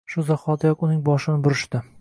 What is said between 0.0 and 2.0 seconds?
Shu zahotiyoq uning boshini burishdi.